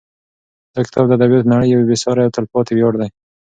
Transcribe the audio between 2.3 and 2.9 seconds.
تلپاتې